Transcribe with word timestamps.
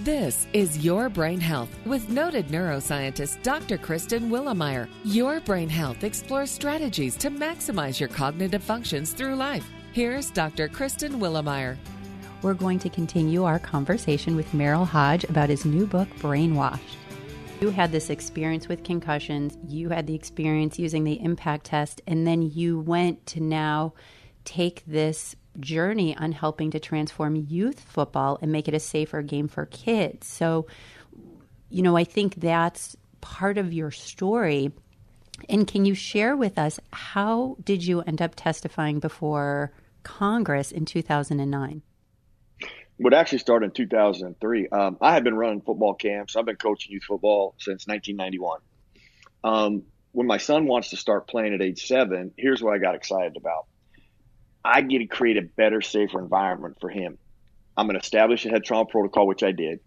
This 0.00 0.46
is 0.52 0.84
Your 0.84 1.08
Brain 1.08 1.40
Health 1.40 1.70
with 1.86 2.10
noted 2.10 2.48
neuroscientist 2.48 3.42
Dr. 3.42 3.78
Kristen 3.78 4.28
Willeumier. 4.28 4.90
Your 5.04 5.40
Brain 5.40 5.70
Health 5.70 6.04
explores 6.04 6.50
strategies 6.50 7.16
to 7.16 7.30
maximize 7.30 7.98
your 7.98 8.10
cognitive 8.10 8.62
functions 8.62 9.14
through 9.14 9.36
life. 9.36 9.66
Here's 9.94 10.30
Dr. 10.30 10.68
Kristen 10.68 11.18
Willeumier. 11.18 11.78
We're 12.42 12.52
going 12.52 12.78
to 12.80 12.90
continue 12.90 13.44
our 13.44 13.58
conversation 13.58 14.36
with 14.36 14.52
Merril 14.52 14.86
Hoge 14.86 15.24
about 15.24 15.48
his 15.48 15.64
new 15.64 15.86
book, 15.86 16.08
Brainwashed. 16.18 16.96
You 17.62 17.70
had 17.70 17.90
this 17.90 18.10
experience 18.10 18.68
with 18.68 18.84
concussions, 18.84 19.56
you 19.66 19.88
had 19.88 20.06
the 20.06 20.14
experience 20.14 20.78
using 20.78 21.04
the 21.04 21.18
impact 21.22 21.64
test, 21.64 22.02
and 22.06 22.26
then 22.26 22.42
you 22.42 22.80
went 22.80 23.24
to 23.28 23.40
now 23.40 23.94
take 24.44 24.82
this 24.86 25.34
journey 25.60 26.16
on 26.16 26.32
helping 26.32 26.70
to 26.70 26.80
transform 26.80 27.36
youth 27.36 27.80
football 27.80 28.38
and 28.42 28.52
make 28.52 28.68
it 28.68 28.74
a 28.74 28.80
safer 28.80 29.22
game 29.22 29.48
for 29.48 29.66
kids. 29.66 30.26
So, 30.26 30.66
you 31.70 31.82
know, 31.82 31.96
I 31.96 32.04
think 32.04 32.36
that's 32.36 32.96
part 33.20 33.58
of 33.58 33.72
your 33.72 33.90
story. 33.90 34.72
And 35.48 35.66
can 35.66 35.84
you 35.84 35.94
share 35.94 36.36
with 36.36 36.58
us 36.58 36.80
how 36.92 37.56
did 37.62 37.84
you 37.84 38.00
end 38.02 38.22
up 38.22 38.34
testifying 38.36 39.00
before 39.00 39.72
Congress 40.02 40.72
in 40.72 40.84
2009? 40.84 41.82
Would 42.98 43.12
actually 43.12 43.38
start 43.38 43.62
in 43.62 43.72
2003. 43.72 44.68
Um, 44.68 44.96
I 45.02 45.12
had 45.12 45.22
been 45.22 45.34
running 45.34 45.60
football 45.60 45.94
camps. 45.94 46.36
I've 46.36 46.46
been 46.46 46.56
coaching 46.56 46.92
youth 46.92 47.04
football 47.04 47.54
since 47.58 47.86
1991. 47.86 48.60
Um, 49.44 49.82
when 50.12 50.26
my 50.26 50.38
son 50.38 50.66
wants 50.66 50.90
to 50.90 50.96
start 50.96 51.28
playing 51.28 51.52
at 51.52 51.60
age 51.60 51.86
seven, 51.86 52.32
here's 52.38 52.62
what 52.62 52.74
I 52.74 52.78
got 52.78 52.94
excited 52.94 53.36
about. 53.36 53.66
I 54.66 54.80
get 54.80 54.98
to 54.98 55.06
create 55.06 55.36
a 55.36 55.42
better, 55.42 55.80
safer 55.80 56.18
environment 56.18 56.78
for 56.80 56.90
him. 56.90 57.18
I'm 57.76 57.86
going 57.86 57.98
to 57.98 58.02
establish 58.02 58.44
a 58.46 58.48
head 58.48 58.64
trauma 58.64 58.86
protocol, 58.86 59.26
which 59.26 59.44
I 59.44 59.52
did. 59.52 59.80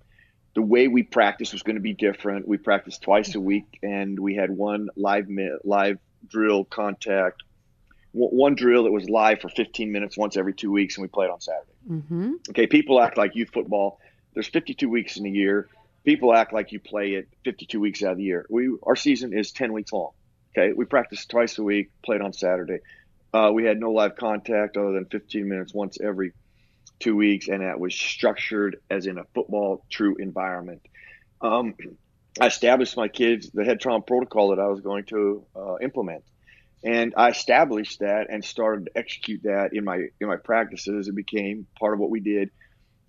The 0.56 0.62
way 0.62 0.88
we 0.88 1.04
practice 1.04 1.52
was 1.52 1.64
going 1.64 1.76
to 1.76 1.82
be 1.82 1.94
different. 1.94 2.48
We 2.48 2.58
practiced 2.58 3.02
twice 3.02 3.36
a 3.36 3.42
week, 3.42 3.80
and 3.84 4.18
we 4.18 4.36
had 4.36 4.50
one 4.50 4.90
live 4.96 5.28
live 5.64 6.00
drill 6.28 6.64
contact, 6.64 7.44
one 8.14 8.56
drill 8.56 8.84
that 8.84 8.92
was 8.92 9.10
live 9.10 9.42
for 9.42 9.50
15 9.50 9.92
minutes 9.92 10.18
once 10.18 10.38
every 10.38 10.54
two 10.54 10.72
weeks, 10.72 10.98
and 10.98 11.02
we 11.02 11.08
played 11.10 11.30
on 11.30 11.42
Saturday. 11.42 11.72
Mm-hmm. 11.90 12.34
Okay, 12.52 12.68
people 12.68 13.02
act 13.02 13.18
like 13.18 13.36
youth 13.36 13.50
football. 13.54 14.00
There's 14.34 14.48
52 14.48 14.88
weeks 14.88 15.18
in 15.18 15.26
a 15.26 15.30
year. 15.30 15.68
People 16.06 16.34
act 16.34 16.54
like 16.54 16.72
you 16.72 16.80
play 16.80 17.14
it 17.14 17.28
52 17.44 17.80
weeks 17.80 18.02
out 18.02 18.14
of 18.14 18.18
the 18.18 18.24
year. 18.24 18.46
We 18.50 18.76
our 18.84 18.96
season 18.96 19.38
is 19.38 19.52
10 19.52 19.74
weeks 19.74 19.92
long. 19.92 20.12
Okay, 20.58 20.74
we 20.74 20.86
practice 20.86 21.26
twice 21.26 21.58
a 21.58 21.64
week, 21.64 21.92
played 22.04 22.22
on 22.22 22.34
Saturday. 22.34 22.80
Uh, 23.34 23.52
we 23.54 23.64
had 23.64 23.80
no 23.80 23.92
live 23.92 24.16
contact 24.16 24.76
other 24.78 24.94
than 24.94 25.06
15 25.06 25.48
minutes 25.48 25.74
once 25.74 26.00
every 26.02 26.34
two 27.00 27.16
weeks, 27.16 27.48
and 27.48 27.62
that 27.62 27.80
was 27.80 27.94
structured 27.94 28.78
as 28.90 29.06
in 29.06 29.18
a 29.18 29.24
football 29.36 29.86
true 29.90 30.16
environment. 30.18 30.82
Um, 31.42 31.76
I 32.40 32.48
established 32.48 32.98
my 32.98 33.08
kids 33.08 33.50
the 33.52 33.64
head 33.64 33.80
trauma 33.80 34.02
protocol 34.02 34.50
that 34.50 34.60
I 34.60 34.68
was 34.68 34.82
going 34.82 35.06
to 35.06 35.46
uh, 35.56 35.78
implement, 35.82 36.24
and 36.84 37.14
I 37.16 37.30
established 37.30 38.00
that 38.00 38.28
and 38.30 38.44
started 38.44 38.86
to 38.86 38.98
execute 38.98 39.44
that 39.44 39.74
in 39.74 39.84
my 39.84 40.08
in 40.20 40.28
my 40.28 40.38
practices. 40.38 41.08
It 41.08 41.16
became 41.16 41.68
part 41.80 41.94
of 41.94 42.00
what 42.00 42.10
we 42.10 42.20
did 42.20 42.50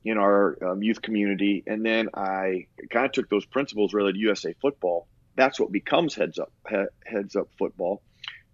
in 0.04 0.18
our 0.18 0.56
um, 0.64 0.82
youth 0.82 1.02
community, 1.02 1.62
and 1.66 1.84
then 1.84 2.08
I 2.14 2.66
kind 2.90 3.06
of 3.06 3.12
took 3.12 3.28
those 3.30 3.46
principles 3.46 3.94
related 3.94 4.14
to 4.14 4.20
USA 4.20 4.54
football. 4.60 5.08
That's 5.34 5.58
what 5.58 5.72
becomes 5.72 6.14
heads 6.14 6.38
up 6.38 6.52
he, 6.68 6.84
heads 7.06 7.36
up 7.36 7.48
football 7.58 8.02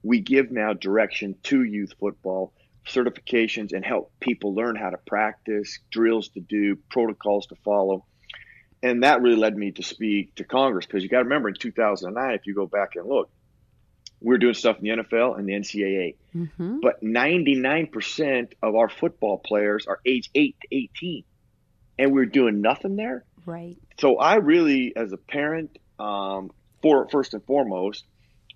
we 0.02 0.20
give 0.20 0.50
now 0.50 0.72
direction 0.72 1.36
to 1.44 1.62
youth 1.62 1.94
football, 1.98 2.52
certifications, 2.86 3.72
and 3.72 3.84
help 3.84 4.12
people 4.20 4.54
learn 4.54 4.76
how 4.76 4.90
to 4.90 4.98
practice, 4.98 5.78
drills 5.90 6.28
to 6.30 6.40
do, 6.40 6.76
protocols 6.90 7.46
to 7.46 7.56
follow. 7.64 8.04
And 8.82 9.02
that 9.02 9.22
really 9.22 9.36
led 9.36 9.56
me 9.56 9.72
to 9.72 9.82
speak 9.82 10.34
to 10.36 10.44
Congress 10.44 10.86
because 10.86 11.02
you 11.02 11.08
got 11.08 11.18
to 11.18 11.24
remember 11.24 11.48
in 11.48 11.54
2009, 11.54 12.34
if 12.34 12.46
you 12.46 12.54
go 12.54 12.66
back 12.66 12.96
and 12.96 13.06
look, 13.06 13.30
we 14.20 14.34
are 14.34 14.38
doing 14.38 14.54
stuff 14.54 14.78
in 14.78 14.84
the 14.84 15.02
NFL 15.02 15.38
and 15.38 15.48
the 15.48 15.52
NCAA. 15.52 16.16
Mm-hmm. 16.34 16.80
But 16.80 17.02
99% 17.02 18.52
of 18.62 18.74
our 18.74 18.88
football 18.88 19.38
players 19.38 19.86
are 19.86 20.00
age 20.06 20.30
8 20.34 20.56
to 20.62 20.76
18. 20.76 21.24
And 21.98 22.12
we 22.12 22.20
we're 22.20 22.26
doing 22.26 22.60
nothing 22.60 22.96
there. 22.96 23.24
Right. 23.44 23.76
So 23.98 24.16
I 24.18 24.36
really, 24.36 24.94
as 24.96 25.12
a 25.12 25.16
parent, 25.16 25.78
um, 25.98 26.50
for 26.82 27.08
first 27.08 27.34
and 27.34 27.44
foremost, 27.44 28.04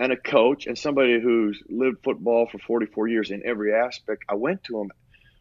and 0.01 0.13
a 0.13 0.17
coach 0.17 0.67
and 0.67 0.79
somebody 0.79 1.21
who's 1.21 1.63
lived 1.69 1.99
football 2.03 2.49
for 2.51 2.59
44 2.59 3.07
years 3.07 3.31
in 3.31 3.43
every 3.45 3.75
aspect, 3.75 4.25
I 4.29 4.35
went 4.35 4.65
to 4.65 4.81
him 4.81 4.91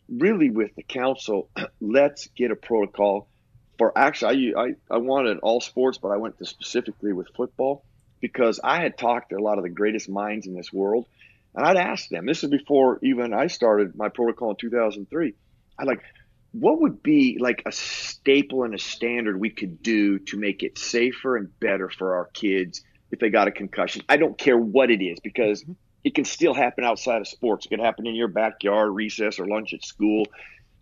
really 0.09 0.49
with 0.49 0.75
the 0.75 0.83
council, 0.83 1.49
let's 1.81 2.27
get 2.35 2.51
a 2.51 2.55
protocol 2.55 3.29
for 3.77 3.97
actually, 3.97 4.53
I, 4.53 4.61
I, 4.61 4.75
I 4.91 4.97
wanted 4.97 5.39
all 5.39 5.61
sports, 5.61 5.97
but 5.97 6.09
I 6.09 6.17
went 6.17 6.37
to 6.39 6.45
specifically 6.45 7.13
with 7.13 7.29
football 7.37 7.85
because 8.19 8.59
I 8.61 8.81
had 8.81 8.97
talked 8.97 9.29
to 9.29 9.37
a 9.37 9.41
lot 9.41 9.57
of 9.57 9.63
the 9.63 9.69
greatest 9.69 10.09
minds 10.09 10.45
in 10.45 10.53
this 10.53 10.73
world. 10.73 11.07
And 11.55 11.65
I'd 11.65 11.77
ask 11.77 12.09
them, 12.09 12.25
this 12.25 12.43
is 12.43 12.49
before 12.49 12.99
even 13.01 13.33
I 13.33 13.47
started 13.47 13.95
my 13.95 14.09
protocol 14.09 14.51
in 14.51 14.57
2003. 14.57 15.33
I'd 15.79 15.87
like, 15.87 16.03
what 16.51 16.81
would 16.81 17.01
be 17.01 17.37
like 17.39 17.63
a 17.65 17.71
staple 17.71 18.63
and 18.63 18.75
a 18.75 18.79
standard 18.79 19.39
we 19.39 19.51
could 19.51 19.81
do 19.81 20.19
to 20.19 20.37
make 20.37 20.63
it 20.63 20.77
safer 20.77 21.37
and 21.37 21.57
better 21.61 21.89
for 21.89 22.15
our 22.15 22.25
kids 22.25 22.83
if 23.11 23.19
they 23.19 23.29
got 23.29 23.47
a 23.47 23.51
concussion. 23.51 24.03
I 24.07 24.17
don't 24.17 24.37
care 24.37 24.57
what 24.57 24.91
it 24.91 25.03
is 25.03 25.19
because 25.19 25.63
mm-hmm. 25.63 25.73
it 26.03 26.15
can 26.15 26.25
still 26.25 26.53
happen 26.53 26.83
outside 26.83 27.21
of 27.21 27.27
sports. 27.27 27.65
It 27.65 27.69
can 27.69 27.79
happen 27.79 28.07
in 28.07 28.15
your 28.15 28.27
backyard, 28.27 28.93
recess, 28.93 29.39
or 29.39 29.47
lunch 29.47 29.73
at 29.73 29.83
school. 29.83 30.27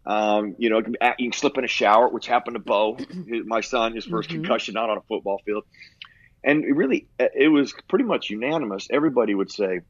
Um, 0.06 0.56
you 0.58 0.70
know, 0.70 0.82
you 1.18 1.32
can 1.32 1.34
slip 1.34 1.58
in 1.58 1.66
a 1.66 1.68
shower, 1.68 2.08
which 2.08 2.28
happened 2.28 2.56
to 2.56 2.60
Bo, 2.60 2.98
my 3.46 3.62
son, 3.62 3.94
his 3.94 4.08
1st 4.08 4.12
mm-hmm. 4.12 4.34
concussion, 4.34 4.74
not 4.74 4.90
on 4.90 4.98
a 4.98 5.02
football 5.02 5.42
field. 5.46 5.64
And 6.44 6.64
it 6.64 6.76
really, 6.76 7.08
it 7.20 7.52
was 7.52 7.74
pretty 7.90 8.06
much 8.06 8.30
unanimous. 8.30 8.88
Everybody 8.90 9.36
would 9.36 9.52
say, 9.52 9.82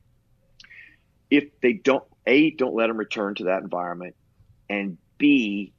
if 1.30 1.46
they 1.62 1.74
don't, 1.74 2.04
A, 2.26 2.52
don't 2.52 2.74
let 2.74 2.88
them 2.88 2.98
return 2.98 3.36
to 3.36 3.46
that 3.46 3.62
environment, 3.62 4.16
and 4.70 4.98
B, 5.18 5.74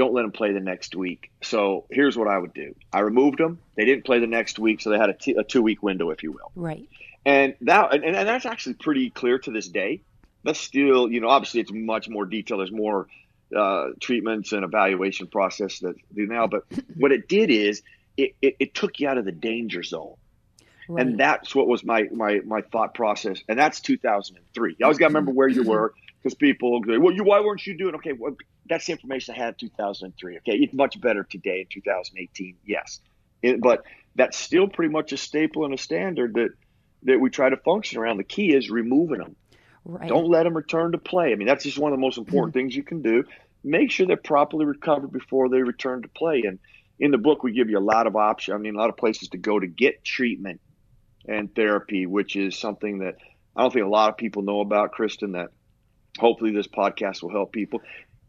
don't 0.00 0.14
let 0.14 0.22
them 0.22 0.32
play 0.32 0.50
the 0.52 0.60
next 0.60 0.96
week. 0.96 1.30
So 1.42 1.84
here's 1.90 2.16
what 2.16 2.26
I 2.26 2.38
would 2.38 2.54
do. 2.54 2.74
I 2.90 3.00
removed 3.00 3.36
them. 3.36 3.58
They 3.76 3.84
didn't 3.84 4.06
play 4.06 4.18
the 4.18 4.26
next 4.26 4.58
week, 4.58 4.80
so 4.80 4.88
they 4.88 4.96
had 4.96 5.10
a, 5.10 5.12
t- 5.12 5.36
a 5.38 5.44
two 5.44 5.60
week 5.60 5.82
window, 5.82 6.08
if 6.08 6.22
you 6.22 6.32
will. 6.32 6.50
Right. 6.56 6.88
And 7.26 7.54
that 7.60 7.92
and, 7.92 8.02
and 8.02 8.26
that's 8.26 8.46
actually 8.46 8.76
pretty 8.76 9.10
clear 9.10 9.38
to 9.40 9.50
this 9.50 9.68
day. 9.68 10.00
That's 10.42 10.58
still, 10.58 11.10
you 11.12 11.20
know, 11.20 11.28
obviously 11.28 11.60
it's 11.60 11.70
much 11.70 12.08
more 12.08 12.24
detailed. 12.24 12.60
There's 12.60 12.72
more 12.72 13.08
uh, 13.54 13.88
treatments 14.00 14.52
and 14.52 14.64
evaluation 14.64 15.26
process 15.26 15.80
that 15.80 15.96
do 16.14 16.26
now. 16.26 16.46
But 16.46 16.64
what 16.96 17.12
it 17.12 17.28
did 17.28 17.50
is 17.50 17.82
it, 18.16 18.34
it, 18.40 18.56
it 18.58 18.74
took 18.74 19.00
you 19.00 19.08
out 19.08 19.18
of 19.18 19.26
the 19.26 19.32
danger 19.32 19.82
zone. 19.82 20.14
Right. 20.88 21.06
And 21.06 21.20
that's 21.20 21.54
what 21.54 21.68
was 21.68 21.84
my, 21.84 22.04
my, 22.10 22.40
my 22.40 22.62
thought 22.62 22.94
process. 22.94 23.42
And 23.50 23.58
that's 23.58 23.80
2003. 23.80 24.76
You 24.78 24.86
always 24.86 24.96
got 24.96 25.08
to 25.08 25.10
remember 25.10 25.32
where 25.32 25.48
you 25.48 25.62
were 25.68 25.92
because 26.22 26.34
people 26.34 26.80
say, 26.86 26.98
well, 26.98 27.14
you, 27.14 27.24
why 27.24 27.40
weren't 27.40 27.66
you 27.66 27.76
doing? 27.76 27.94
Okay, 27.96 28.12
well, 28.12 28.36
that's 28.68 28.86
the 28.86 28.92
information 28.92 29.34
I 29.34 29.38
had 29.38 29.54
in 29.60 29.68
2003. 29.68 30.38
Okay, 30.38 30.52
it's 30.52 30.74
much 30.74 31.00
better 31.00 31.24
today 31.24 31.60
in 31.60 31.66
2018. 31.70 32.56
Yes, 32.64 33.00
it, 33.42 33.60
but 33.60 33.84
that's 34.14 34.36
still 34.36 34.68
pretty 34.68 34.92
much 34.92 35.12
a 35.12 35.16
staple 35.16 35.64
and 35.64 35.74
a 35.74 35.78
standard 35.78 36.34
that 36.34 36.50
that 37.04 37.18
we 37.18 37.30
try 37.30 37.48
to 37.48 37.56
function 37.56 37.98
around. 37.98 38.18
The 38.18 38.24
key 38.24 38.54
is 38.54 38.70
removing 38.70 39.18
them. 39.18 39.36
Right. 39.84 40.08
Don't 40.08 40.28
let 40.28 40.44
them 40.44 40.54
return 40.54 40.92
to 40.92 40.98
play. 40.98 41.32
I 41.32 41.36
mean, 41.36 41.48
that's 41.48 41.64
just 41.64 41.78
one 41.78 41.92
of 41.92 41.98
the 41.98 42.00
most 42.00 42.18
important 42.18 42.52
mm-hmm. 42.52 42.60
things 42.60 42.76
you 42.76 42.82
can 42.82 43.00
do. 43.00 43.24
Make 43.64 43.90
sure 43.90 44.06
they're 44.06 44.16
properly 44.16 44.66
recovered 44.66 45.10
before 45.10 45.48
they 45.48 45.62
return 45.62 46.02
to 46.02 46.08
play. 46.08 46.42
And 46.46 46.58
in 46.98 47.10
the 47.10 47.18
book, 47.18 47.42
we 47.42 47.52
give 47.52 47.70
you 47.70 47.78
a 47.78 47.80
lot 47.80 48.06
of 48.06 48.16
options. 48.16 48.54
I 48.54 48.58
mean, 48.58 48.74
a 48.74 48.78
lot 48.78 48.90
of 48.90 48.96
places 48.96 49.28
to 49.30 49.38
go 49.38 49.58
to 49.58 49.66
get 49.66 50.04
treatment 50.04 50.60
and 51.26 51.54
therapy, 51.54 52.06
which 52.06 52.36
is 52.36 52.58
something 52.58 52.98
that 52.98 53.16
I 53.56 53.62
don't 53.62 53.72
think 53.72 53.86
a 53.86 53.88
lot 53.88 54.10
of 54.10 54.16
people 54.16 54.42
know 54.42 54.60
about, 54.60 54.92
Kristen. 54.92 55.32
That 55.32 55.50
hopefully 56.18 56.52
this 56.52 56.66
podcast 56.66 57.22
will 57.22 57.30
help 57.30 57.52
people. 57.52 57.80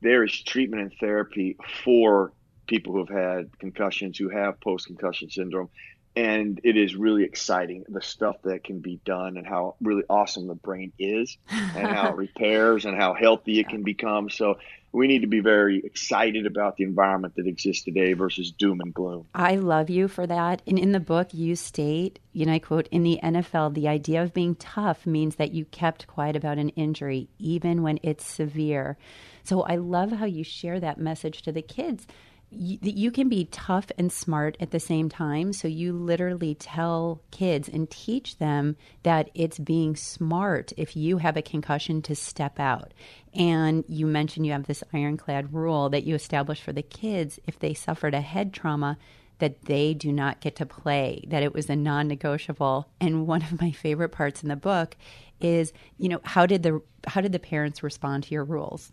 There 0.02 0.24
is 0.24 0.44
treatment 0.44 0.82
and 0.82 0.94
therapy 1.00 1.58
for 1.84 2.34
people 2.68 2.94
who 2.94 3.00
have 3.06 3.10
had 3.10 3.60
concussions, 3.60 4.18
who 4.18 4.30
have 4.30 4.60
post 4.62 4.88
concussion 4.88 5.30
syndrome. 5.30 5.70
And 6.16 6.60
it 6.64 6.76
is 6.76 6.96
really 6.96 7.24
exciting 7.24 7.86
the 7.88 8.02
stuff 8.02 8.36
that 8.44 8.64
can 8.64 8.80
be 8.80 9.00
done 9.06 9.38
and 9.38 9.48
how 9.48 9.76
really 9.82 10.04
awesome 10.10 10.48
the 10.48 10.56
brain 10.56 10.92
is 11.00 11.38
and 11.50 11.88
how 11.88 12.10
it 12.10 12.16
repairs 12.18 12.86
and 12.86 12.98
how 12.98 13.14
healthy 13.14 13.60
it 13.60 13.70
can 13.70 13.84
become. 13.84 14.30
So 14.30 14.58
we 14.92 15.08
need 15.08 15.22
to 15.22 15.28
be 15.28 15.40
very 15.40 15.80
excited 15.86 16.46
about 16.46 16.76
the 16.76 16.84
environment 16.84 17.36
that 17.36 17.48
exists 17.48 17.84
today 17.84 18.14
versus 18.14 18.52
doom 18.52 18.82
and 18.82 18.94
gloom. 18.94 19.26
I 19.34 19.56
love 19.56 19.90
you 19.90 20.08
for 20.08 20.28
that. 20.28 20.62
And 20.68 20.78
in 20.78 20.92
the 20.92 21.00
book, 21.00 21.34
you 21.34 21.56
state, 21.56 22.20
you 22.34 22.46
know, 22.46 22.54
I 22.54 22.60
quote, 22.60 22.88
in 22.92 23.04
the 23.04 23.20
NFL, 23.24 23.74
the 23.74 23.88
idea 23.88 24.22
of 24.22 24.34
being 24.34 24.56
tough 24.56 25.06
means 25.06 25.36
that 25.36 25.54
you 25.54 25.66
kept 25.66 26.08
quiet 26.08 26.36
about 26.36 26.58
an 26.58 26.70
injury, 26.70 27.30
even 27.40 27.84
when 27.84 28.00
it's 28.04 28.26
severe. 28.26 28.98
So 29.44 29.62
I 29.62 29.78
love 29.78 30.12
how 30.12 30.26
you 30.26 30.44
share 30.44 30.80
that 30.82 30.98
message 30.98 31.42
to 31.44 31.52
the 31.52 31.62
kids. 31.62 32.06
You, 32.52 32.78
you 32.82 33.12
can 33.12 33.30
be 33.30 33.46
tough 33.46 33.88
and 33.98 34.12
smart 34.12 34.58
at 34.60 34.72
the 34.72 34.80
same 34.80 35.10
time. 35.10 35.54
So 35.54 35.68
you 35.68 35.94
literally 35.94 36.56
tell 36.56 37.22
kids 37.32 37.70
and 37.70 37.90
teach 37.90 38.38
them 38.38 38.76
that 39.04 39.30
it's 39.34 39.58
being 39.58 39.96
smart 39.96 40.74
if 40.78 40.96
you 40.96 41.18
have 41.18 41.38
a 41.38 41.42
concussion 41.42 42.02
to 42.04 42.16
step 42.16 42.60
out. 42.60 42.94
And 43.34 43.86
you 43.88 44.06
mentioned 44.06 44.46
you 44.46 44.52
have 44.52 44.68
this 44.68 44.84
ironclad 44.94 45.54
rule 45.54 45.90
that 45.90 46.04
you 46.04 46.14
established 46.14 46.64
for 46.64 46.74
the 46.74 46.82
kids 46.82 47.40
if 47.48 47.58
they 47.60 47.74
suffered 47.74 48.14
a 48.14 48.22
head 48.22 48.54
trauma 48.54 48.98
that 49.40 49.64
they 49.66 49.94
do 49.94 50.12
not 50.12 50.40
get 50.40 50.58
to 50.58 50.66
play, 50.66 51.24
that 51.30 51.42
it 51.42 51.54
was 51.54 51.70
a 51.70 51.76
non 51.76 52.08
negotiable. 52.08 52.88
And 53.00 53.26
one 53.26 53.42
of 53.42 53.60
my 53.60 53.72
favorite 53.72 54.10
parts 54.10 54.44
in 54.44 54.50
the 54.50 54.56
book 54.56 54.96
is, 55.40 55.74
you 55.98 56.10
know, 56.10 56.20
how 56.24 56.46
did 56.46 56.64
the 56.64 56.82
how 57.08 57.22
did 57.22 57.32
the 57.32 57.40
parents 57.40 57.82
respond 57.82 58.26
to 58.26 58.34
your 58.34 58.44
rules? 58.44 58.92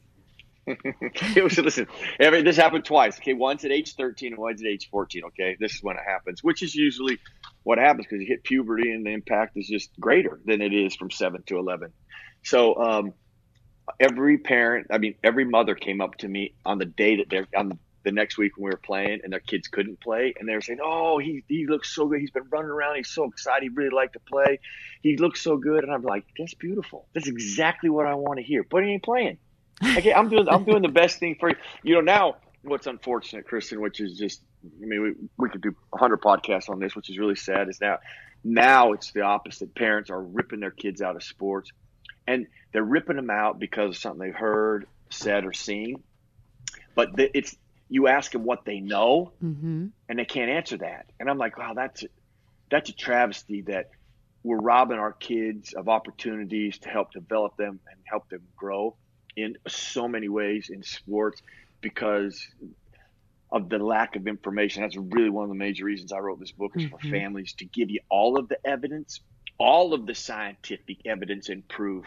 it 1.37 1.43
was 1.43 1.59
listen. 1.59 1.87
Every, 2.21 2.43
this 2.43 2.57
happened 2.57 2.85
twice. 2.85 3.19
Okay, 3.19 3.35
once 3.35 3.65
at 3.65 3.71
age 3.71 3.95
thirteen 3.95 4.33
and 4.33 4.41
once 4.41 4.61
at 4.61 4.67
age 4.67 4.89
fourteen. 4.91 5.25
Okay, 5.25 5.57
this 5.59 5.75
is 5.75 5.83
when 5.83 5.97
it 5.97 6.03
happens, 6.07 6.43
which 6.43 6.63
is 6.63 6.75
usually 6.75 7.19
what 7.63 7.79
happens 7.79 8.07
because 8.07 8.21
you 8.21 8.27
hit 8.27 8.45
puberty 8.45 8.93
and 8.93 9.05
the 9.05 9.11
impact 9.11 9.57
is 9.57 9.69
just 9.69 9.91
greater 9.99 10.41
than 10.45 10.61
it 10.61 10.73
is 10.73 10.95
from 10.95 11.11
seven 11.11 11.43
to 11.47 11.59
eleven. 11.59 11.93
So 12.43 12.77
um, 12.77 13.15
every 13.99 14.39
parent, 14.39 14.89
I 14.91 14.99
mean, 14.99 15.15
every 15.25 15.45
mother 15.45 15.75
came 15.75 16.01
up 16.01 16.17
to 16.19 16.29
me 16.29 16.55
on 16.65 16.79
the 16.79 16.87
day 16.87 17.17
that 17.17 17.31
they're 17.31 17.47
on 17.57 17.79
the 18.05 18.13
next 18.13 18.39
week 18.39 18.57
when 18.57 18.65
we 18.65 18.71
were 18.71 18.81
playing 18.83 19.21
and 19.23 19.33
their 19.33 19.41
kids 19.41 19.69
couldn't 19.69 20.01
play 20.01 20.33
and 20.39 20.49
they 20.49 20.55
were 20.55 20.61
saying, 20.61 20.79
"Oh, 20.83 21.19
he 21.19 21.45
he 21.49 21.67
looks 21.67 21.95
so 21.95 22.07
good. 22.07 22.21
He's 22.21 22.31
been 22.31 22.49
running 22.51 22.71
around. 22.71 22.97
He's 22.97 23.11
so 23.11 23.25
excited. 23.25 23.63
He 23.63 23.69
really 23.69 23.95
liked 23.95 24.15
to 24.15 24.21
play. 24.21 24.61
He 25.03 25.17
looks 25.17 25.43
so 25.43 25.57
good." 25.57 25.85
And 25.85 25.93
I'm 25.93 26.03
like, 26.03 26.25
"That's 26.39 26.55
beautiful. 26.55 27.07
That's 27.15 27.29
exactly 27.29 27.91
what 27.91 28.07
I 28.07 28.15
want 28.15 28.39
to 28.39 28.43
hear." 28.43 28.65
But 28.69 28.85
he 28.85 28.91
ain't 28.91 29.03
playing. 29.03 29.39
Okay, 29.83 30.13
I'm 30.13 30.29
doing 30.29 30.49
I'm 30.49 30.65
doing 30.65 30.83
the 30.83 30.89
best 30.89 31.19
thing 31.19 31.37
for 31.39 31.51
you. 31.51 31.57
You 31.83 31.95
know 31.97 32.01
now 32.01 32.37
what's 32.63 32.87
unfortunate, 32.87 33.47
Kristen, 33.47 33.81
which 33.81 34.01
is 34.01 34.19
just 34.19 34.43
I 34.65 34.85
mean 34.85 35.03
we, 35.03 35.15
we 35.37 35.49
could 35.49 35.61
do 35.61 35.75
100 35.91 36.21
podcasts 36.21 36.69
on 36.69 36.81
this, 36.81 36.97
which 36.97 37.11
is 37.11 37.19
really 37.19 37.37
sad. 37.37 37.69
Is 37.69 37.81
now 37.81 37.99
now 38.45 38.93
it's 38.93 39.13
the 39.13 39.23
opposite. 39.23 39.75
Parents 39.75 40.11
are 40.11 40.23
ripping 40.23 40.61
their 40.61 40.71
kids 40.71 41.03
out 41.03 41.17
of 41.17 41.23
sports, 41.23 41.71
and 42.27 42.47
they're 42.73 42.83
ripping 42.83 43.17
them 43.17 43.31
out 43.31 43.59
because 43.59 43.91
of 43.91 43.97
something 43.97 44.27
they've 44.27 44.35
heard, 44.35 44.87
said, 45.11 45.45
or 45.45 45.53
seen. 45.53 46.03
But 46.95 47.17
the, 47.17 47.37
it's 47.37 47.57
you 47.89 48.09
ask 48.09 48.33
them 48.33 48.45
what 48.45 48.65
they 48.65 48.81
know, 48.81 49.33
mm-hmm. 49.43 49.87
and 50.09 50.19
they 50.19 50.25
can't 50.25 50.51
answer 50.51 50.77
that. 50.79 51.07
And 51.19 51.31
I'm 51.31 51.39
like, 51.39 51.57
wow, 51.57 51.75
that's 51.75 52.05
that's 52.71 52.91
a 52.91 52.95
travesty 52.95 53.63
that 53.63 53.91
we're 54.43 54.59
robbing 54.59 54.99
our 54.99 55.13
kids 55.13 55.73
of 55.73 55.89
opportunities 55.89 56.79
to 56.79 56.89
help 56.89 57.13
develop 57.13 57.57
them 57.57 57.81
and 57.91 58.01
help 58.05 58.29
them 58.29 58.43
grow 58.57 58.95
in 59.37 59.57
so 59.67 60.09
many 60.09 60.29
ways 60.29 60.71
in 60.71 60.83
sports 60.83 61.43
because 61.81 62.47
of 63.51 63.69
the 63.69 63.79
lack 63.79 64.17
of 64.17 64.27
information. 64.27 64.83
That's 64.83 64.97
really 64.97 65.31
one 65.31 65.45
of 65.45 65.49
the 65.49 65.57
major 65.57 65.85
reasons 65.85 66.13
I 66.13 66.19
wrote 66.19 66.39
this 66.39 66.53
book 66.53 66.73
is 66.77 66.85
mm-hmm. 66.85 66.97
for 66.97 67.09
families 67.09 67.55
to 67.55 67.65
give 67.65 67.91
you 67.91 68.01
all 68.11 68.39
of 68.39 68.49
the 68.49 68.59
evidence, 68.67 69.21
all 69.59 69.95
of 69.95 70.07
the 70.07 70.15
scientific 70.15 70.99
evidence 71.07 71.49
and 71.49 71.67
proof 71.67 72.05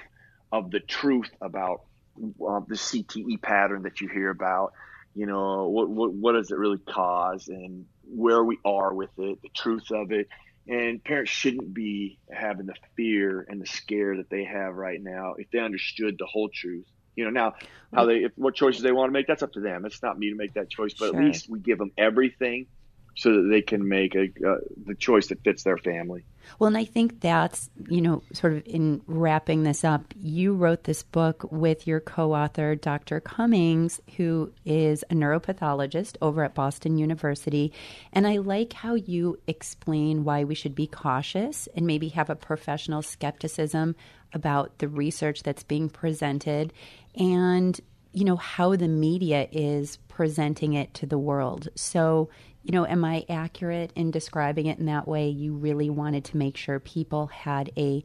of 0.52 0.70
the 0.72 0.80
truth 0.80 1.32
about 1.42 1.82
uh, 2.18 2.60
the 2.68 2.76
CTE 2.76 3.42
pattern 3.42 3.84
that 3.84 4.02
you 4.02 4.08
hear 4.08 4.30
about. 4.30 4.74
You 5.16 5.26
know, 5.26 5.68
what, 5.68 5.90
what, 5.90 6.14
what 6.14 6.34
does 6.34 6.52
it 6.52 6.58
really 6.58 6.78
cause 6.78 7.48
and 7.48 7.86
where 8.04 8.44
we 8.44 8.60
are 8.64 8.94
with 8.94 9.10
it, 9.18 9.42
the 9.42 9.50
truth 9.56 9.92
of 9.92 10.12
it. 10.12 10.28
And 10.68 11.04
parents 11.04 11.32
shouldn't 11.32 11.74
be 11.74 12.20
having 12.32 12.68
the 12.68 12.76
fear 12.96 13.46
and 13.50 13.60
the 13.60 13.66
scare 13.66 14.18
that 14.18 14.30
they 14.30 14.44
have 14.44 14.76
right 14.76 15.02
now 15.02 15.34
if 15.38 15.50
they 15.52 15.60
understood 15.60 16.18
the 16.20 16.28
whole 16.28 16.50
truth 16.50 16.86
you 17.16 17.26
know, 17.26 17.30
now 17.30 17.54
how 17.94 18.06
they 18.06 18.24
if, 18.24 18.32
what 18.36 18.56
choices 18.56 18.82
they 18.82 18.92
want 18.92 19.10
to 19.10 19.14
make, 19.14 19.28
that's 19.28 19.44
up 19.44 19.54
to 19.54 19.60
them. 19.60 19.86
It's 19.86 20.02
not 20.02 20.18
me 20.18 20.30
to 20.30 20.36
make 20.36 20.54
that 20.54 20.70
choice, 20.70 20.94
but 20.94 21.12
sure. 21.12 21.20
at 21.20 21.26
least 21.26 21.50
we 21.50 21.60
give 21.60 21.78
them 21.78 21.92
everything 21.98 22.68
so 23.16 23.42
that 23.42 23.50
they 23.50 23.62
can 23.62 23.88
make 23.88 24.16
a, 24.16 24.24
uh, 24.24 24.58
the 24.86 24.96
choice 24.96 25.28
that 25.28 25.44
fits 25.44 25.64
their 25.64 25.78
family. 25.78 26.24
Well, 26.60 26.70
and 26.70 26.78
I 26.78 26.86
think 26.86 27.22
that's, 27.22 27.70
you 27.90 28.02
know, 28.02 28.24
sort 28.34 28.54
of 28.54 28.64
in 28.66 29.02
wrapping 29.06 29.64
this 29.64 29.84
up, 29.84 30.14
you 30.20 30.54
wrote 30.54 30.86
this 30.86 31.04
book 31.04 31.52
with 31.52 31.88
your 31.88 32.00
co 32.00 32.34
author, 32.34 32.76
Dr. 32.76 33.20
Cummings, 33.20 34.02
who 34.18 34.52
is 34.66 35.04
a 35.10 35.14
neuropathologist 35.14 36.18
over 36.22 36.44
at 36.44 36.56
Boston 36.56 36.98
University. 36.98 37.72
And 38.14 38.26
I 38.26 38.38
like 38.38 38.74
how 38.74 38.96
you 38.96 39.40
explain 39.48 40.24
why 40.24 40.44
we 40.44 40.56
should 40.56 40.76
be 40.76 40.88
cautious 40.88 41.68
and 41.76 41.86
maybe 41.86 42.10
have 42.10 42.30
a 42.30 42.36
professional 42.36 43.02
skepticism 43.02 43.96
about 44.34 44.78
the 44.80 44.88
research 44.88 45.44
that's 45.44 45.64
being 45.64 45.90
presented 45.90 46.74
and 47.16 47.80
you 48.14 48.26
know 48.26 48.36
how 48.36 48.76
the 48.76 48.88
media 48.88 49.48
is 49.52 49.98
presenting 50.08 50.74
it 50.74 50.94
to 50.96 51.06
the 51.06 51.18
world. 51.18 51.70
So 51.76 52.30
you 52.64 52.72
know 52.72 52.86
am 52.86 53.06
i 53.06 53.26
accurate 53.30 53.92
in 53.96 54.12
describing 54.12 54.66
it 54.66 54.80
in 54.80 54.86
that 54.86 55.08
way? 55.08 55.30
You 55.30 55.54
really 55.54 55.90
wanted 55.90 56.26
to 56.26 56.38
make 56.38 56.58
sure 56.58 56.80
people 56.80 57.28
had 57.28 57.72
a 57.78 58.04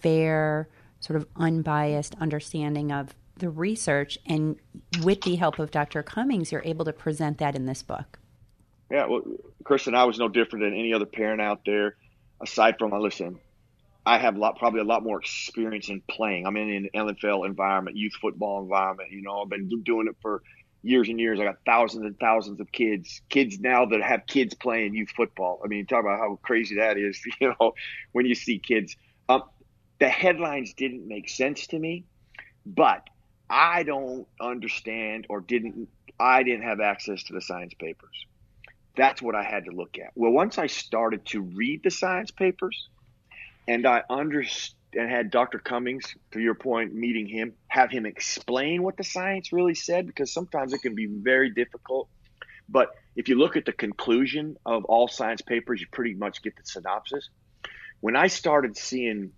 fair 0.00 0.68
sort 1.00 1.16
of 1.16 1.26
unbiased 1.36 2.14
understanding 2.20 2.92
of 2.92 3.14
the 3.36 3.48
research. 3.48 4.18
And 4.26 4.56
with 5.02 5.22
the 5.22 5.36
help 5.36 5.58
of 5.58 5.70
dr 5.70 6.02
cummings 6.02 6.52
you're 6.52 6.62
able 6.64 6.84
to 6.84 6.92
present 6.92 7.38
that 7.38 7.54
in 7.54 7.66
this 7.66 7.82
book. 7.82 8.18
Yeah 8.90 9.06
well 9.06 9.22
kristen 9.64 9.94
i 9.94 10.04
was 10.04 10.18
no 10.18 10.28
different 10.28 10.64
than 10.64 10.74
any 10.74 10.92
other 10.92 11.06
parent 11.06 11.40
out 11.40 11.60
there 11.64 11.96
aside 12.42 12.76
from 12.78 12.92
i 12.92 12.98
listen 12.98 13.38
I 14.08 14.16
have 14.16 14.36
a 14.36 14.38
lot, 14.38 14.56
probably 14.56 14.80
a 14.80 14.84
lot 14.84 15.02
more 15.02 15.20
experience 15.20 15.90
in 15.90 16.00
playing. 16.08 16.46
I'm 16.46 16.56
in 16.56 16.88
an 16.94 17.08
NFL 17.08 17.44
environment, 17.44 17.98
youth 17.98 18.14
football 18.14 18.62
environment. 18.62 19.10
You 19.12 19.20
know, 19.20 19.42
I've 19.42 19.50
been 19.50 19.68
doing 19.82 20.06
it 20.08 20.16
for 20.22 20.42
years 20.82 21.10
and 21.10 21.20
years. 21.20 21.38
I 21.38 21.44
got 21.44 21.56
thousands 21.66 22.06
and 22.06 22.18
thousands 22.18 22.58
of 22.58 22.72
kids, 22.72 23.20
kids 23.28 23.60
now 23.60 23.84
that 23.84 24.00
have 24.00 24.26
kids 24.26 24.54
playing 24.54 24.94
youth 24.94 25.10
football. 25.14 25.60
I 25.62 25.68
mean, 25.68 25.84
talk 25.84 26.00
about 26.00 26.20
how 26.20 26.38
crazy 26.42 26.76
that 26.76 26.96
is. 26.96 27.20
You 27.40 27.54
know, 27.60 27.74
when 28.12 28.24
you 28.24 28.34
see 28.34 28.58
kids. 28.58 28.96
Um, 29.28 29.42
the 30.00 30.08
headlines 30.08 30.72
didn't 30.72 31.06
make 31.06 31.28
sense 31.28 31.66
to 31.66 31.78
me, 31.78 32.06
but 32.64 33.02
I 33.50 33.82
don't 33.82 34.26
understand 34.40 35.26
or 35.28 35.42
didn't. 35.42 35.86
I 36.18 36.44
didn't 36.44 36.62
have 36.62 36.80
access 36.80 37.24
to 37.24 37.34
the 37.34 37.42
science 37.42 37.74
papers. 37.74 38.26
That's 38.96 39.20
what 39.20 39.34
I 39.34 39.42
had 39.42 39.66
to 39.66 39.70
look 39.70 39.98
at. 39.98 40.12
Well, 40.14 40.32
once 40.32 40.56
I 40.56 40.66
started 40.66 41.26
to 41.26 41.42
read 41.42 41.82
the 41.82 41.90
science 41.90 42.30
papers 42.30 42.88
and 43.68 43.86
I 43.86 44.02
understood 44.10 44.74
and 44.94 45.10
had 45.10 45.30
Dr. 45.30 45.58
Cummings, 45.58 46.14
to 46.32 46.40
your 46.40 46.54
point, 46.54 46.94
meeting 46.94 47.26
him, 47.26 47.52
have 47.68 47.90
him 47.90 48.06
explain 48.06 48.82
what 48.82 48.96
the 48.96 49.04
science 49.04 49.52
really 49.52 49.74
said, 49.74 50.06
because 50.06 50.32
sometimes 50.32 50.72
it 50.72 50.80
can 50.80 50.94
be 50.94 51.06
very 51.06 51.50
difficult. 51.50 52.08
But 52.68 52.88
if 53.14 53.28
you 53.28 53.36
look 53.36 53.56
at 53.56 53.66
the 53.66 53.72
conclusion 53.72 54.56
of 54.64 54.84
all 54.86 55.06
science 55.06 55.42
papers, 55.42 55.80
you 55.80 55.86
pretty 55.92 56.14
much 56.14 56.42
get 56.42 56.56
the 56.56 56.62
synopsis. 56.64 57.28
When 58.00 58.16
I 58.16 58.28
started 58.28 58.76
seeing 58.76 59.32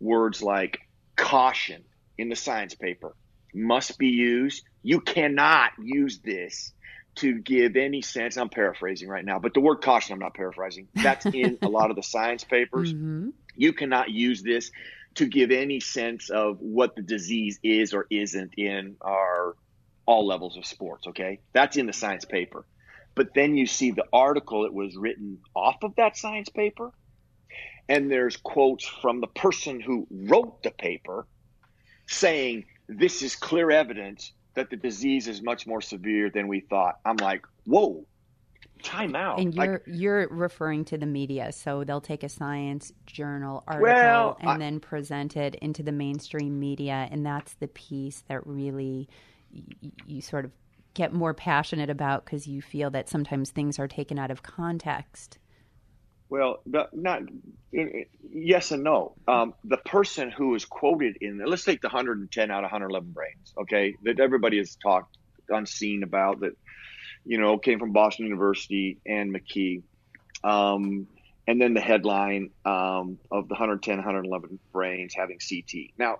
words 0.00 0.42
like 0.42 0.78
caution 1.16 1.84
in 2.16 2.28
the 2.28 2.36
science 2.36 2.74
paper, 2.74 3.14
must 3.54 3.98
be 3.98 4.08
used, 4.08 4.62
you 4.82 5.00
cannot 5.00 5.72
use 5.82 6.20
this 6.20 6.72
to 7.16 7.38
give 7.38 7.76
any 7.76 8.02
sense. 8.02 8.36
I'm 8.36 8.48
paraphrasing 8.48 9.08
right 9.08 9.24
now, 9.24 9.38
but 9.38 9.54
the 9.54 9.60
word 9.60 9.76
caution, 9.76 10.12
I'm 10.14 10.20
not 10.20 10.34
paraphrasing. 10.34 10.88
That's 10.94 11.26
in 11.26 11.58
a 11.62 11.68
lot 11.68 11.90
of 11.90 11.96
the 11.96 12.02
science 12.02 12.44
papers. 12.44 12.94
Mm-hmm. 13.06 13.30
You 13.56 13.72
cannot 13.72 14.10
use 14.10 14.42
this 14.42 14.70
to 15.16 15.26
give 15.26 15.50
any 15.50 15.80
sense 15.80 16.30
of 16.30 16.60
what 16.60 16.94
the 16.94 17.02
disease 17.02 17.58
is 17.62 17.94
or 17.94 18.06
isn't 18.10 18.54
in 18.56 18.96
our 19.00 19.56
all 20.04 20.26
levels 20.26 20.56
of 20.56 20.64
sports. 20.64 21.06
Okay, 21.08 21.40
that's 21.52 21.76
in 21.76 21.86
the 21.86 21.92
science 21.92 22.24
paper. 22.24 22.64
But 23.14 23.34
then 23.34 23.56
you 23.56 23.66
see 23.66 23.90
the 23.92 24.04
article 24.12 24.62
that 24.62 24.74
was 24.74 24.96
written 24.96 25.38
off 25.54 25.82
of 25.82 25.96
that 25.96 26.16
science 26.16 26.50
paper, 26.50 26.92
and 27.88 28.10
there's 28.10 28.36
quotes 28.36 28.86
from 28.86 29.20
the 29.20 29.26
person 29.26 29.80
who 29.80 30.06
wrote 30.10 30.62
the 30.62 30.70
paper 30.70 31.26
saying 32.06 32.66
this 32.88 33.22
is 33.22 33.34
clear 33.34 33.70
evidence 33.70 34.32
that 34.54 34.70
the 34.70 34.76
disease 34.76 35.28
is 35.28 35.42
much 35.42 35.66
more 35.66 35.80
severe 35.80 36.30
than 36.30 36.48
we 36.48 36.60
thought. 36.60 36.98
I'm 37.04 37.16
like, 37.16 37.44
whoa, 37.64 38.06
time 38.82 39.16
out. 39.16 39.38
And 39.38 39.54
you're 39.54 39.72
like, 39.72 39.82
you're 39.86 40.28
referring 40.28 40.84
to 40.86 40.98
the 40.98 41.06
media, 41.06 41.52
so 41.52 41.84
they'll 41.84 42.00
take 42.00 42.22
a 42.22 42.28
science 42.28 42.92
journal 43.06 43.64
article 43.66 43.92
well, 43.92 44.36
and 44.40 44.50
I, 44.50 44.58
then 44.58 44.80
present 44.80 45.36
it 45.36 45.54
into 45.56 45.82
the 45.82 45.92
mainstream 45.92 46.58
media, 46.58 47.08
and 47.10 47.24
that's 47.24 47.54
the 47.54 47.68
piece 47.68 48.22
that 48.28 48.46
really 48.46 49.08
you, 49.50 49.92
you 50.06 50.20
sort 50.20 50.44
of 50.44 50.52
get 50.94 51.12
more 51.12 51.34
passionate 51.34 51.90
about 51.90 52.24
because 52.24 52.46
you 52.46 52.62
feel 52.62 52.90
that 52.90 53.08
sometimes 53.08 53.50
things 53.50 53.78
are 53.78 53.88
taken 53.88 54.18
out 54.18 54.30
of 54.30 54.42
context. 54.42 55.38
Well, 56.28 56.60
not 56.92 57.22
yes 58.32 58.72
and 58.72 58.82
no. 58.82 59.14
Um, 59.28 59.54
the 59.62 59.76
person 59.76 60.30
who 60.30 60.54
is 60.56 60.64
quoted 60.64 61.18
in 61.20 61.40
let's 61.44 61.64
take 61.64 61.82
the 61.82 61.88
110 61.88 62.50
out 62.50 62.58
of 62.58 62.62
111 62.62 63.12
brains, 63.12 63.54
okay, 63.58 63.94
that 64.02 64.18
everybody 64.18 64.58
has 64.58 64.76
talked 64.76 65.16
unseen 65.48 66.02
about 66.02 66.40
that 66.40 66.56
you 67.26 67.38
know, 67.38 67.58
came 67.58 67.78
from 67.78 67.92
Boston 67.92 68.26
University 68.26 68.98
and 69.04 69.34
McKee. 69.34 69.82
Um, 70.44 71.06
and 71.48 71.60
then 71.60 71.74
the 71.74 71.80
headline 71.80 72.50
um, 72.64 73.18
of 73.30 73.48
the 73.48 73.54
110, 73.54 73.96
111 73.96 74.58
brains 74.72 75.14
having 75.14 75.38
CT. 75.38 75.90
Now, 75.98 76.18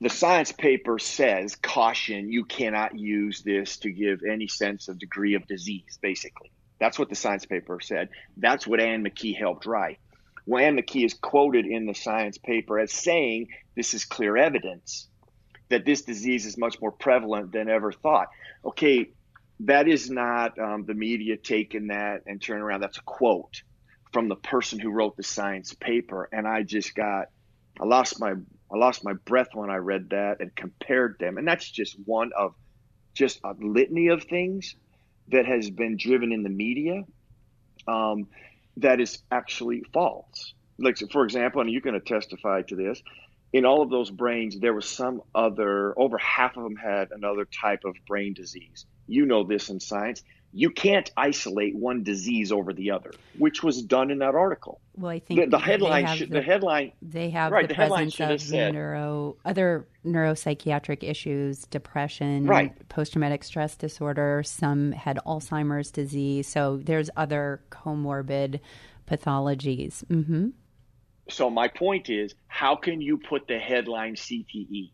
the 0.00 0.10
science 0.10 0.52
paper 0.52 0.98
says 0.98 1.56
caution 1.56 2.30
you 2.30 2.44
cannot 2.44 2.98
use 2.98 3.42
this 3.42 3.78
to 3.78 3.90
give 3.90 4.20
any 4.28 4.46
sense 4.46 4.88
of 4.88 4.98
degree 4.98 5.34
of 5.34 5.46
disease 5.46 5.98
basically 6.02 6.50
that's 6.78 6.98
what 6.98 7.08
the 7.08 7.14
science 7.14 7.46
paper 7.46 7.80
said 7.80 8.08
that's 8.36 8.66
what 8.66 8.80
ann 8.80 9.02
mckee 9.04 9.36
helped 9.36 9.66
write 9.66 9.98
well, 10.46 10.62
ann 10.62 10.76
mckee 10.76 11.04
is 11.04 11.14
quoted 11.14 11.66
in 11.66 11.86
the 11.86 11.94
science 11.94 12.38
paper 12.38 12.78
as 12.78 12.92
saying 12.92 13.48
this 13.74 13.94
is 13.94 14.04
clear 14.04 14.36
evidence 14.36 15.08
that 15.68 15.84
this 15.84 16.02
disease 16.02 16.46
is 16.46 16.58
much 16.58 16.80
more 16.80 16.92
prevalent 16.92 17.52
than 17.52 17.68
ever 17.68 17.90
thought 17.90 18.28
okay 18.64 19.08
that 19.60 19.88
is 19.88 20.10
not 20.10 20.58
um, 20.58 20.84
the 20.84 20.94
media 20.94 21.36
taking 21.36 21.88
that 21.88 22.22
and 22.26 22.42
turning 22.42 22.62
around 22.62 22.80
that's 22.80 22.98
a 22.98 23.02
quote 23.02 23.62
from 24.12 24.28
the 24.28 24.36
person 24.36 24.78
who 24.78 24.90
wrote 24.90 25.16
the 25.16 25.22
science 25.22 25.74
paper 25.74 26.28
and 26.32 26.46
i 26.46 26.62
just 26.62 26.94
got 26.94 27.26
i 27.80 27.84
lost 27.84 28.20
my 28.20 28.34
I 28.72 28.76
lost 28.76 29.04
my 29.04 29.12
breath 29.12 29.48
when 29.54 29.70
I 29.70 29.76
read 29.76 30.10
that 30.10 30.40
and 30.40 30.54
compared 30.54 31.18
them. 31.18 31.38
And 31.38 31.46
that's 31.46 31.70
just 31.70 31.96
one 32.04 32.32
of 32.36 32.54
just 33.14 33.40
a 33.44 33.54
litany 33.58 34.08
of 34.08 34.24
things 34.24 34.74
that 35.28 35.46
has 35.46 35.70
been 35.70 35.96
driven 35.96 36.32
in 36.32 36.42
the 36.42 36.48
media 36.48 37.04
um, 37.86 38.26
that 38.78 39.00
is 39.00 39.22
actually 39.30 39.82
false. 39.92 40.54
Like, 40.78 40.98
for 41.10 41.24
example, 41.24 41.60
and 41.60 41.70
you 41.70 41.80
can 41.80 41.98
testify 42.04 42.62
to 42.62 42.76
this, 42.76 43.00
in 43.52 43.64
all 43.64 43.82
of 43.82 43.90
those 43.90 44.10
brains, 44.10 44.58
there 44.58 44.74
was 44.74 44.88
some 44.88 45.22
other, 45.34 45.98
over 45.98 46.18
half 46.18 46.56
of 46.56 46.64
them 46.64 46.76
had 46.76 47.08
another 47.12 47.46
type 47.46 47.84
of 47.84 47.94
brain 48.06 48.34
disease. 48.34 48.84
You 49.06 49.26
know 49.26 49.44
this 49.44 49.68
in 49.68 49.80
science 49.80 50.22
you 50.56 50.70
can't 50.70 51.10
isolate 51.18 51.76
one 51.76 52.02
disease 52.02 52.50
over 52.50 52.72
the 52.72 52.90
other, 52.90 53.12
which 53.36 53.62
was 53.62 53.82
done 53.82 54.10
in 54.10 54.20
that 54.20 54.34
article. 54.34 54.80
Well, 54.96 55.10
I 55.10 55.18
think 55.18 55.38
the, 55.40 55.46
the 55.48 55.58
headline, 55.58 56.16
should, 56.16 56.30
the, 56.30 56.36
the, 56.36 56.42
headline, 56.42 56.92
they 57.02 57.28
have 57.28 57.52
right, 57.52 57.68
the, 57.68 57.68
the 57.68 57.74
presence 57.74 58.18
of 58.20 58.40
said, 58.40 58.72
neuro, 58.72 59.36
other 59.44 59.86
neuropsychiatric 60.06 61.02
issues, 61.02 61.64
depression, 61.64 62.46
right. 62.46 62.88
post-traumatic 62.88 63.44
stress 63.44 63.76
disorder. 63.76 64.42
Some 64.46 64.92
had 64.92 65.18
Alzheimer's 65.26 65.90
disease, 65.90 66.48
so 66.48 66.78
there's 66.78 67.10
other 67.18 67.60
comorbid 67.70 68.60
pathologies. 69.06 70.04
Mm-hmm. 70.06 70.48
So 71.28 71.50
my 71.50 71.68
point 71.68 72.08
is, 72.08 72.34
how 72.46 72.76
can 72.76 73.02
you 73.02 73.18
put 73.18 73.46
the 73.46 73.58
headline 73.58 74.14
CTE? 74.14 74.92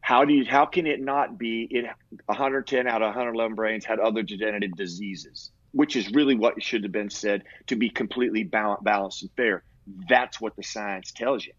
How 0.00 0.24
do 0.24 0.32
you? 0.32 0.44
How 0.44 0.66
can 0.66 0.86
it 0.86 1.00
not 1.00 1.38
be? 1.38 1.68
It 1.70 1.86
110 2.26 2.86
out 2.86 3.02
of 3.02 3.06
111 3.06 3.54
brains 3.54 3.84
had 3.84 4.00
other 4.00 4.22
degenerative 4.22 4.76
diseases, 4.76 5.50
which 5.72 5.96
is 5.96 6.10
really 6.12 6.34
what 6.34 6.62
should 6.62 6.82
have 6.84 6.92
been 6.92 7.10
said 7.10 7.44
to 7.66 7.76
be 7.76 7.90
completely 7.90 8.44
balanced 8.44 9.22
and 9.22 9.30
fair. 9.36 9.62
That's 10.08 10.40
what 10.40 10.56
the 10.56 10.62
science 10.62 11.12
tells 11.12 11.44
you. 11.44 11.52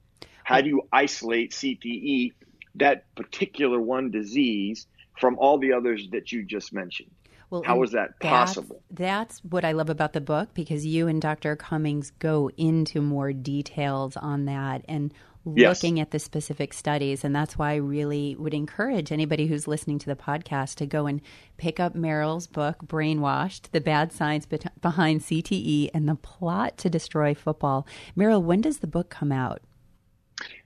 How 0.44 0.62
do 0.62 0.70
you 0.70 0.88
isolate 0.92 1.52
CTE, 1.52 2.34
that 2.76 3.14
particular 3.16 3.80
one 3.80 4.12
disease, 4.12 4.88
from 5.20 5.38
all 5.38 5.60
the 5.60 5.74
others 5.74 6.10
that 6.12 6.32
you 6.32 6.44
just 6.44 6.74
mentioned? 6.74 7.12
Well, 7.52 7.64
How 7.66 7.84
is 7.84 7.92
that 7.92 8.18
possible? 8.22 8.82
That's, 8.90 9.42
that's, 9.42 9.44
what 9.44 9.66
I 9.66 9.74
love 9.74 9.90
about 9.90 10.14
the 10.14 10.22
book 10.22 10.54
because 10.54 10.86
you 10.86 11.10
and 11.10 11.22
Dr. 11.22 11.58
Cummings 11.58 12.12
go 12.12 12.50
into 12.56 13.02
more 13.02 13.34
details 13.34 14.16
on 14.16 14.46
that 14.46 14.86
and 14.88 15.14
looking 15.46 15.98
yes. 15.98 16.06
at 16.06 16.12
the 16.12 16.20
specific 16.20 16.74
studies. 16.74 17.24
And 17.24 17.36
that's 17.36 17.58
why 17.58 17.72
I 17.72 17.76
really 17.76 18.36
would 18.36 18.54
encourage 18.54 19.12
anybody 19.12 19.48
who's 19.48 19.68
listening 19.68 20.00
to 20.00 20.06
the 20.06 20.16
podcast 20.16 20.76
to 20.76 20.86
go 20.86 21.08
and 21.08 21.22
pick 21.58 21.80
up 21.80 21.96
Merril's 21.96 22.48
book, 22.48 22.78
Brainwashed 22.86 23.72
The 23.72 23.82
Bad 23.82 24.12
Science 24.12 24.46
Be- 24.46 24.60
Behind 24.82 25.22
CTE 25.22 25.90
and 25.94 26.08
the 26.08 26.16
Plot 26.16 26.78
to 26.80 26.90
Destroy 26.90 27.34
Football. 27.34 27.88
Merril, 28.16 28.44
when 28.44 28.62
does 28.62 28.80
the 28.80 28.88
book 28.88 29.10
come 29.10 29.32
out? 29.32 29.62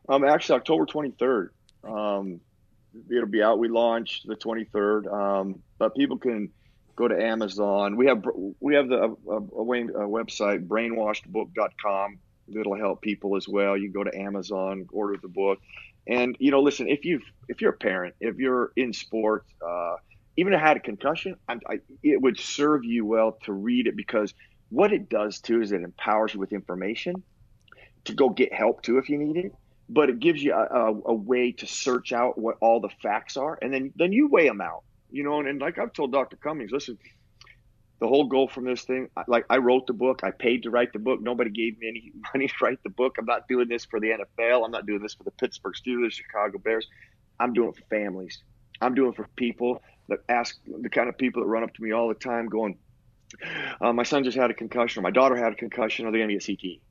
Um, 0.07 0.23
actually, 0.23 0.57
October 0.57 0.85
23rd. 0.85 1.49
Um, 1.83 2.41
it'll 3.09 3.27
be 3.27 3.41
out. 3.41 3.59
We 3.59 3.67
launch 3.67 4.23
the 4.25 4.35
23rd. 4.35 5.11
Um, 5.11 5.61
but 5.77 5.95
people 5.95 6.17
can 6.17 6.51
go 6.95 7.07
to 7.07 7.21
Amazon. 7.21 7.97
We 7.97 8.07
have 8.07 8.23
we 8.59 8.75
have 8.75 8.87
the 8.87 8.95
a, 8.95 9.09
a, 9.31 9.37
a 9.37 10.07
website 10.07 10.67
brainwashedbook.com 10.67 12.19
that'll 12.47 12.77
help 12.77 13.01
people 13.01 13.35
as 13.35 13.47
well. 13.47 13.77
You 13.77 13.91
can 13.91 14.03
go 14.03 14.09
to 14.09 14.17
Amazon, 14.17 14.87
order 14.91 15.17
the 15.21 15.27
book, 15.27 15.59
and 16.07 16.35
you 16.39 16.51
know, 16.51 16.61
listen. 16.61 16.87
If 16.87 17.05
you've 17.05 17.23
if 17.47 17.61
you're 17.61 17.71
a 17.71 17.77
parent, 17.77 18.15
if 18.19 18.37
you're 18.37 18.71
in 18.75 18.93
sports, 18.93 19.51
uh, 19.65 19.95
even 20.37 20.53
if 20.53 20.59
I 20.59 20.67
had 20.67 20.77
a 20.77 20.81
concussion, 20.81 21.35
I, 21.47 21.57
I, 21.67 21.79
it 22.03 22.21
would 22.21 22.39
serve 22.39 22.83
you 22.83 23.05
well 23.05 23.37
to 23.43 23.53
read 23.53 23.87
it 23.87 23.95
because 23.95 24.33
what 24.69 24.93
it 24.93 25.09
does 25.09 25.39
too 25.39 25.61
is 25.61 25.71
it 25.71 25.81
empowers 25.81 26.33
you 26.33 26.39
with 26.39 26.51
information 26.51 27.23
to 28.05 28.13
go 28.13 28.29
get 28.29 28.53
help 28.53 28.81
too 28.81 28.97
if 28.97 29.09
you 29.09 29.17
need 29.17 29.37
it. 29.37 29.51
But 29.87 30.09
it 30.09 30.19
gives 30.19 30.43
you 30.43 30.53
a, 30.53 30.63
a, 30.63 31.01
a 31.05 31.13
way 31.13 31.51
to 31.53 31.67
search 31.67 32.11
out 32.11 32.39
what 32.39 32.55
all 32.59 32.79
the 32.79 32.89
facts 33.01 33.37
are, 33.37 33.57
and 33.61 33.73
then 33.73 33.93
then 33.95 34.11
you 34.11 34.27
weigh 34.27 34.47
them 34.47 34.61
out 34.61 34.83
you 35.15 35.23
know, 35.23 35.39
and, 35.39 35.47
and 35.47 35.61
like 35.61 35.79
I've 35.79 35.93
told 35.93 36.11
Dr. 36.11 36.35
Cummings, 36.35 36.71
listen, 36.71 36.97
the 37.99 38.07
whole 38.07 38.25
goal 38.25 38.47
from 38.47 38.65
this 38.65 38.83
thing, 38.83 39.09
like 39.27 39.45
I 39.49 39.57
wrote 39.57 39.87
the 39.87 39.93
book, 39.93 40.21
I 40.23 40.31
paid 40.31 40.63
to 40.63 40.69
write 40.69 40.91
the 40.91 40.99
book. 40.99 41.21
Nobody 41.21 41.49
gave 41.49 41.79
me 41.79 41.87
any 41.87 42.11
money 42.33 42.47
to 42.47 42.53
write 42.61 42.83
the 42.83 42.89
book. 42.89 43.15
I'm 43.17 43.25
not 43.25 43.47
doing 43.47 43.67
this 43.67 43.85
for 43.85 43.99
the 43.99 44.09
NFL. 44.09 44.65
I'm 44.65 44.71
not 44.71 44.85
doing 44.85 45.01
this 45.01 45.13
for 45.13 45.23
the 45.23 45.31
Pittsburgh 45.31 45.75
Steelers, 45.75 46.11
Chicago 46.11 46.57
Bears. 46.57 46.87
I'm 47.39 47.53
doing 47.53 47.69
it 47.69 47.75
for 47.75 47.83
families. 47.89 48.43
I'm 48.81 48.95
doing 48.95 49.11
it 49.11 49.15
for 49.15 49.27
people 49.35 49.81
that 50.09 50.19
ask 50.29 50.57
the 50.65 50.89
kind 50.89 51.09
of 51.09 51.17
people 51.17 51.41
that 51.41 51.47
run 51.47 51.63
up 51.63 51.73
to 51.73 51.83
me 51.83 51.91
all 51.91 52.09
the 52.09 52.13
time 52.13 52.47
going, 52.47 52.77
uh, 53.81 53.93
my 53.93 54.03
son 54.03 54.23
just 54.23 54.37
had 54.37 54.51
a 54.51 54.53
concussion, 54.53 54.99
or 54.99 55.03
my 55.03 55.11
daughter 55.11 55.35
had 55.35 55.53
a 55.53 55.55
concussion, 55.55 56.05
or 56.05 56.11
they're 56.11 56.19
going 56.19 56.37
to 56.37 56.45
get 56.45 56.59
ct 56.59 56.81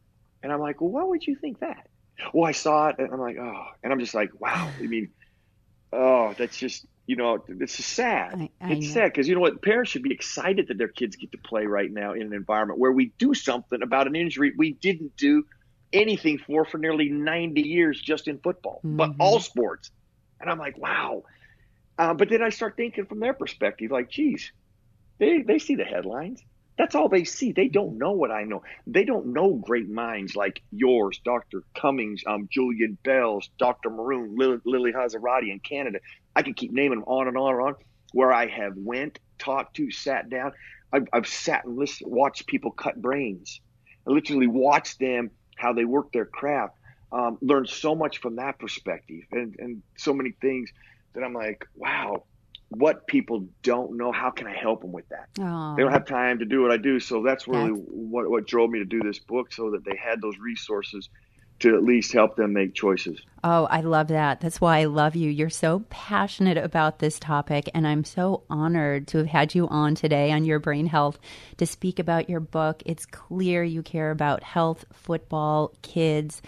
And 0.43 0.53
I'm 0.53 0.61
like, 0.61 0.81
well, 0.81 0.91
why 0.91 1.05
would 1.05 1.27
you 1.27 1.37
think 1.37 1.61
that? 1.61 1.89
Well, 2.33 2.49
I 2.49 2.53
saw 2.53 2.89
it, 2.89 2.97
and 2.99 3.13
I'm 3.13 3.21
like, 3.21 3.37
oh, 3.39 3.67
and 3.83 3.93
I'm 3.93 4.01
just 4.01 4.15
like, 4.15 4.31
wow. 4.41 4.71
I 4.79 4.83
mean, 4.83 5.11
oh, 5.93 6.35
that's 6.37 6.57
just 6.57 6.87
you 7.07 7.17
know, 7.17 7.45
it's 7.49 7.85
sad. 7.85 8.35
I, 8.35 8.51
I 8.61 8.73
it's 8.73 8.87
know. 8.89 8.95
sad 8.95 9.13
because 9.13 9.29
you 9.29 9.35
know 9.35 9.41
what? 9.41 9.61
Parents 9.63 9.91
should 9.91 10.03
be 10.03 10.13
excited 10.13 10.69
that 10.69 10.79
their 10.79 10.89
kids 10.89 11.17
get 11.17 11.33
to 11.33 11.39
play 11.39 11.67
right 11.67 11.91
now 11.91 12.13
in 12.13 12.23
an 12.23 12.33
environment 12.33 12.79
where 12.79 12.93
we 12.93 13.13
do 13.19 13.35
something 13.35 13.83
about 13.83 14.07
an 14.07 14.17
injury 14.17 14.53
we 14.57 14.73
didn't 14.73 15.17
do 15.17 15.45
anything 15.93 16.39
for 16.39 16.65
for 16.65 16.79
nearly 16.79 17.09
90 17.09 17.61
years 17.63 18.01
just 18.01 18.29
in 18.29 18.39
football, 18.39 18.81
mm-hmm. 18.85 18.97
but 18.97 19.13
all 19.19 19.41
sports. 19.41 19.91
And 20.41 20.51
I'm 20.51 20.59
like, 20.59 20.77
wow. 20.77 21.23
Uh, 21.97 22.15
but 22.15 22.29
then 22.29 22.43
I 22.43 22.51
start 22.51 22.77
thinking 22.77 23.07
from 23.07 23.21
their 23.21 23.33
perspective, 23.33 23.91
like, 23.91 24.11
geez, 24.11 24.51
they, 25.19 25.43
they 25.43 25.59
see 25.59 25.77
the 25.77 25.85
headlines. 25.85 26.43
That's 26.77 26.95
all 26.95 27.09
they 27.09 27.25
see. 27.25 27.53
They 27.53 27.69
don't 27.69 27.99
know 27.99 28.13
what 28.13 28.33
I 28.33 28.43
know. 28.43 28.63
They 28.87 29.05
don't 29.05 29.27
know 29.27 29.55
great 29.55 29.89
minds 29.89 30.35
like 30.35 30.61
yours, 30.73 31.21
Dr. 31.25 31.63
Cummings, 31.77 32.23
um, 32.27 32.49
Julian 32.51 32.99
Bailes, 33.05 33.49
Dr. 33.59 33.91
Maroon, 33.91 34.35
Lily, 34.37 34.59
Lily 34.65 34.93
Hazrati 34.93 35.51
in 35.51 35.61
Canada. 35.61 36.01
I 36.35 36.43
can 36.43 36.55
keep 36.55 36.73
naming 36.73 37.01
them 37.01 37.05
on 37.07 37.29
and 37.29 37.37
on 37.37 37.55
and 37.55 37.63
on. 37.63 37.75
Where 38.13 38.33
I 38.33 38.47
have 38.47 38.75
went, 38.77 39.19
talked 39.39 39.77
to, 39.77 39.91
sat 39.91 40.31
down. 40.31 40.53
I've, 40.93 41.07
I've 41.13 41.27
sat 41.27 41.65
and 41.65 41.77
listened, 41.77 42.11
watched 42.11 42.47
people 42.47 42.71
cut 42.71 43.01
brains. 43.01 43.61
I 44.07 44.13
literally 44.13 44.47
watched 44.47 44.99
them 44.99 45.31
how 45.57 45.73
they 45.73 45.85
work 45.85 46.13
their 46.13 46.27
craft. 46.27 46.77
Um, 47.13 47.39
learned 47.41 47.69
so 47.69 47.95
much 47.95 48.19
from 48.19 48.37
that 48.37 48.59
perspective, 48.59 49.23
and 49.31 49.55
and 49.61 49.83
so 49.97 50.13
many 50.13 50.33
things 50.41 50.71
that 51.15 51.23
I'm 51.23 51.33
like, 51.33 51.65
wow, 51.77 52.25
what 52.77 53.07
people 53.07 53.47
don't 53.63 53.97
know. 53.97 54.13
How 54.13 54.31
can 54.31 54.47
I 54.47 54.55
help 54.55 54.83
them 54.83 54.93
with 54.93 55.09
that? 55.09 55.29
Aww. 55.39 55.77
They 55.77 55.83
don't 55.83 55.93
have 55.93 56.07
time 56.07 56.39
to 56.41 56.45
do 56.45 56.63
what 56.63 56.71
I 56.71 56.77
do. 56.77 57.01
So 57.01 57.23
that's 57.23 57.47
really 57.49 57.73
that's... 57.73 57.83
what, 57.87 58.31
what 58.31 58.47
drove 58.47 58.71
me 58.71 58.79
to 58.81 58.85
do 58.85 59.01
this 59.01 59.19
book 59.19 59.53
so 59.53 59.71
that 59.71 59.85
they 59.85 59.97
had 59.97 60.21
those 60.21 60.39
resources 60.39 61.09
to 61.61 61.77
at 61.77 61.85
least 61.85 62.13
help 62.13 62.35
them 62.37 62.53
make 62.53 62.75
choices. 62.75 63.21
Oh, 63.45 63.67
I 63.71 63.81
love 63.81 64.09
that. 64.09 64.41
That's 64.41 64.61
why 64.61 64.81
I 64.81 64.85
love 64.85 65.15
you. 65.15 65.31
You're 65.31 65.51
so 65.51 65.85
passionate 65.89 66.59
about 66.59 66.99
this 66.99 67.21
topic, 67.21 67.71
and 67.73 67.87
I'm 67.87 68.03
so 68.03 68.43
honored 68.51 69.07
to 69.09 69.19
have 69.19 69.29
had 69.29 69.55
you 69.55 69.69
on 69.69 69.95
today 69.95 70.33
on 70.33 70.45
Your 70.45 70.59
Brain 70.59 70.87
Health 70.87 71.21
to 71.59 71.67
speak 71.67 72.01
about 72.01 72.29
your 72.29 72.41
book. 72.41 72.83
It's 72.85 73.07
clear 73.07 73.63
you 73.63 73.83
care 73.83 74.11
about 74.11 74.43
health, 74.43 74.85
football, 74.93 75.73
kids 75.83 76.43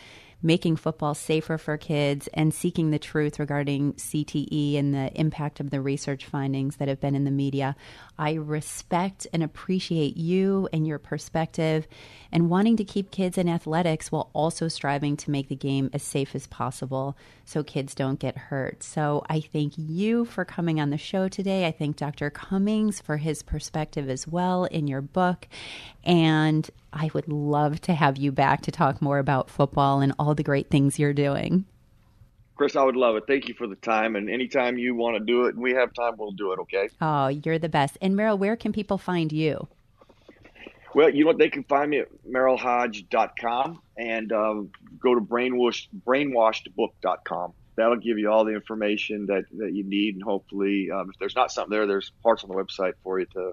making 0.47 0.77
football 0.77 1.13
safer 1.13 1.59
for 1.59 1.77
kids 1.77 2.29
and 2.33 2.55
seeking 2.55 2.93
the 2.93 2.99
truth 3.01 3.41
regarding 3.41 3.93
CTE 3.95 4.79
and 4.79 4.95
the 4.95 5.11
impact 5.19 5.59
of 5.59 5.71
the 5.71 5.81
research 5.81 6.25
findings 6.25 6.77
that 6.77 6.87
have 6.87 7.01
been 7.01 7.17
in 7.17 7.25
the 7.25 7.33
media. 7.33 7.75
I 8.19 8.35
respect 8.35 9.27
and 9.33 9.43
appreciate 9.43 10.17
you 10.17 10.69
and 10.73 10.87
your 10.87 10.99
perspective 10.99 11.87
and 12.33 12.51
wanting 12.51 12.77
to 12.77 12.85
keep 12.85 13.11
kids 13.11 13.39
in 13.39 13.49
athletics 13.49 14.11
while 14.11 14.31
also 14.33 14.69
striving 14.69 15.17
to 15.19 15.31
make 15.31 15.49
the 15.49 15.57
game 15.57 15.91
as 15.93 16.03
safe 16.03 16.35
as 16.35 16.47
possible 16.47 17.17
so 17.45 17.63
kids 17.63 17.95
don't 17.95 18.19
get 18.19 18.37
hurt. 18.37 18.83
So 18.83 19.25
I 19.29 19.41
thank 19.41 19.75
you 19.77 20.25
for 20.25 20.45
coming 20.45 20.81
on 20.81 20.91
the 20.91 20.99
show 20.99 21.29
today. 21.29 21.67
I 21.67 21.73
thank 21.73 21.97
Dr. 21.97 22.31
Cummings 22.31 23.01
for 23.01 23.19
his 23.19 23.43
perspective 23.43 24.09
as 24.09 24.27
well 24.27 24.65
in 24.65 24.89
your 24.89 25.03
book. 25.03 25.49
And 26.05 26.69
I 26.93 27.11
would 27.13 27.29
love 27.29 27.81
to 27.83 27.95
have 27.95 28.17
you 28.17 28.33
back 28.33 28.63
to 28.63 28.71
talk 28.71 29.03
more 29.03 29.19
about 29.19 29.51
football 29.51 30.01
and 30.01 30.15
all 30.19 30.35
the 30.35 30.43
great 30.43 30.71
things 30.71 30.99
you're 30.99 31.13
doing. 31.13 31.67
Chris, 32.57 32.75
I 32.75 32.83
would 32.83 32.97
love 32.97 33.17
it. 33.17 33.25
Thank 33.27 33.49
you 33.49 33.55
for 33.55 33.67
the 33.67 33.77
time. 33.77 34.17
And 34.17 34.31
anytime 34.31 34.79
you 34.79 34.95
want 34.95 35.19
to 35.19 35.25
do 35.25 35.45
it 35.45 35.55
and 35.55 35.63
we 35.63 35.75
have 35.75 35.93
time, 35.93 36.15
we'll 36.17 36.33
do 36.33 36.53
it, 36.53 36.59
okay? 36.61 36.89
Oh, 37.03 37.29
you're 37.29 37.59
the 37.59 37.69
best. 37.69 37.99
And 38.01 38.15
Merril, 38.15 38.39
where 38.39 38.57
can 38.57 38.73
people 38.73 38.97
find 38.97 39.31
you? 39.31 39.69
Well, 40.95 41.11
you 41.11 41.25
know 41.25 41.29
what? 41.29 41.39
They 41.39 41.51
can 41.51 41.65
find 41.65 41.91
me 41.91 41.99
at 41.99 42.09
merrilhoge.com 42.27 43.83
and 43.99 44.33
um, 44.33 44.71
go 44.99 45.15
to 45.15 45.21
brainwash, 45.21 45.89
brainwashedbook.com. 46.07 47.53
that'll 47.77 47.97
give 47.97 48.19
you 48.19 48.31
all 48.31 48.47
the 48.47 48.55
information 48.55 49.27
that, 49.27 49.45
that 49.59 49.75
you 49.75 49.85
need. 49.85 50.15
And 50.15 50.23
hopefully, 50.23 50.91
um, 50.91 51.11
if 51.11 51.19
there's 51.19 51.37
not 51.37 51.53
something 51.53 51.71
there, 51.71 51.87
there's 51.87 52.13
parts 52.23 52.43
on 52.43 52.49
the 52.49 52.57
website 52.57 52.95
for 53.03 53.21
you 53.21 53.27
to 53.35 53.53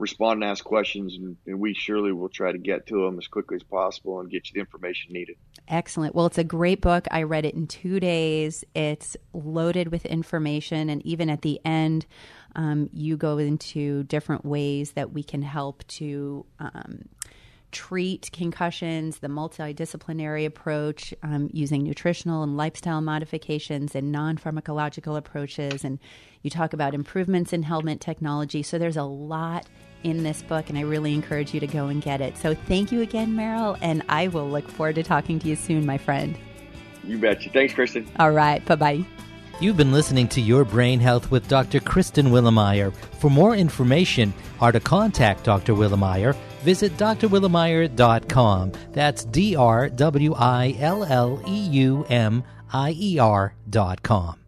respond 0.00 0.42
and 0.42 0.50
ask 0.50 0.64
questions. 0.64 1.14
And, 1.14 1.36
and, 1.46 1.60
we 1.60 1.74
surely 1.74 2.10
will 2.10 2.28
try 2.28 2.50
to 2.50 2.58
get 2.58 2.86
to 2.86 3.04
them 3.04 3.18
as 3.18 3.28
quickly 3.28 3.56
as 3.56 3.62
possible 3.62 4.20
and 4.20 4.30
get 4.30 4.48
you 4.48 4.54
the 4.54 4.60
information 4.60 5.12
needed. 5.12 5.36
Excellent. 5.68 6.14
Well, 6.14 6.26
it's 6.26 6.38
a 6.38 6.44
great 6.44 6.80
book. 6.80 7.06
I 7.10 7.22
read 7.22 7.44
it 7.44 7.54
in 7.54 7.66
two 7.66 8.00
days. 8.00 8.64
It's 8.74 9.16
loaded 9.32 9.92
with 9.92 10.06
information. 10.06 10.88
And 10.88 11.04
even 11.06 11.28
at 11.28 11.42
the 11.42 11.60
end, 11.64 12.06
um, 12.56 12.88
you 12.92 13.16
go 13.16 13.38
into 13.38 14.02
different 14.04 14.44
ways 14.44 14.92
that 14.92 15.12
we 15.12 15.22
can 15.22 15.42
help 15.42 15.86
to. 15.88 16.46
Um, 16.58 17.04
treat 17.72 18.30
concussions, 18.32 19.18
the 19.18 19.28
multidisciplinary 19.28 20.44
approach 20.44 21.14
um, 21.22 21.48
using 21.52 21.84
nutritional 21.84 22.42
and 22.42 22.56
lifestyle 22.56 23.00
modifications 23.00 23.94
and 23.94 24.10
non 24.10 24.36
pharmacological 24.36 25.16
approaches. 25.16 25.84
And 25.84 26.00
you 26.42 26.50
talk 26.50 26.72
about 26.72 26.94
improvements 26.94 27.52
in 27.52 27.62
helmet 27.62 28.00
technology. 28.00 28.64
So 28.64 28.76
there's 28.76 28.96
a 28.96 29.04
lot 29.04 29.68
in 30.02 30.22
this 30.22 30.42
book, 30.42 30.68
and 30.68 30.78
I 30.78 30.82
really 30.82 31.14
encourage 31.14 31.52
you 31.54 31.60
to 31.60 31.66
go 31.66 31.86
and 31.86 32.02
get 32.02 32.20
it. 32.20 32.36
So 32.36 32.54
thank 32.54 32.92
you 32.92 33.00
again, 33.02 33.34
Merril, 33.34 33.78
and 33.80 34.02
I 34.08 34.28
will 34.28 34.48
look 34.48 34.68
forward 34.68 34.96
to 34.96 35.02
talking 35.02 35.38
to 35.40 35.48
you 35.48 35.56
soon, 35.56 35.86
my 35.86 35.98
friend. 35.98 36.38
You 37.04 37.18
betcha. 37.18 37.50
Thanks, 37.50 37.74
Kristen. 37.74 38.10
All 38.18 38.30
right. 38.32 38.64
Bye 38.64 38.76
bye. 38.76 39.04
You've 39.60 39.76
been 39.76 39.92
listening 39.92 40.26
to 40.28 40.40
Your 40.40 40.64
Brain 40.64 41.00
Health 41.00 41.30
with 41.30 41.46
Dr. 41.46 41.80
Kristen 41.80 42.28
Willeumier. 42.28 42.94
For 43.20 43.28
more 43.30 43.54
information 43.54 44.32
or 44.58 44.72
to 44.72 44.80
contact 44.80 45.44
Dr. 45.44 45.74
Willeumier, 45.74 46.34
visit 46.62 46.96
drwilleumier.com. 46.96 48.72
That's 48.92 49.24
D 49.24 49.56
R 49.56 49.90
W 49.90 50.34
I 50.34 50.76
L 50.78 51.04
L 51.04 51.42
E 51.46 51.58
U 51.58 52.06
M 52.08 52.42
I 52.72 52.94
E 52.96 53.18
R.com. 53.18 54.39